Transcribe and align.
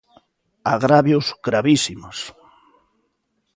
Agravios 0.75 1.27
gravísimos. 1.47 2.17